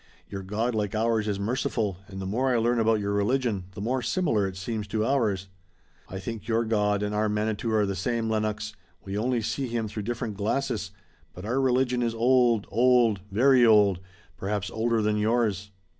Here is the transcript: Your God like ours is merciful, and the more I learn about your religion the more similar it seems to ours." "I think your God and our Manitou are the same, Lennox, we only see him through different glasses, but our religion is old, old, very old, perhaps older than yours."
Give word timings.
Your 0.27 0.41
God 0.41 0.73
like 0.73 0.95
ours 0.95 1.27
is 1.27 1.39
merciful, 1.39 1.97
and 2.07 2.19
the 2.19 2.25
more 2.25 2.49
I 2.49 2.57
learn 2.57 2.79
about 2.79 2.99
your 2.99 3.13
religion 3.13 3.65
the 3.75 3.81
more 3.81 4.01
similar 4.01 4.47
it 4.47 4.57
seems 4.57 4.87
to 4.87 5.05
ours." 5.05 5.47
"I 6.09 6.17
think 6.17 6.47
your 6.47 6.65
God 6.65 7.03
and 7.03 7.13
our 7.13 7.29
Manitou 7.29 7.71
are 7.71 7.85
the 7.85 7.95
same, 7.95 8.27
Lennox, 8.27 8.73
we 9.05 9.15
only 9.15 9.43
see 9.43 9.67
him 9.67 9.87
through 9.87 10.01
different 10.01 10.37
glasses, 10.37 10.89
but 11.35 11.45
our 11.45 11.61
religion 11.61 12.01
is 12.01 12.15
old, 12.15 12.65
old, 12.71 13.19
very 13.31 13.63
old, 13.63 13.99
perhaps 14.37 14.71
older 14.71 15.03
than 15.03 15.17
yours." 15.17 15.69